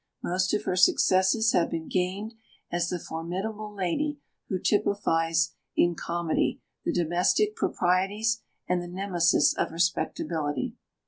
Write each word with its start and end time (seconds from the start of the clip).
Most 0.23 0.51
of 0.55 0.63
her 0.63 0.75
successes 0.75 1.51
have 1.51 1.69
been 1.69 1.87
gained 1.87 2.33
as 2.71 2.89
the 2.89 2.97
formidable 2.97 3.71
lady 3.71 4.19
who 4.49 4.57
typifies 4.57 5.53
in 5.75 5.93
comedy 5.93 6.59
the 6.83 6.91
domestic 6.91 7.55
proprieties 7.55 8.41
and 8.67 8.81
the 8.81 8.87
Nemesis 8.87 9.53
of 9.53 9.71
respectability. 9.71 10.75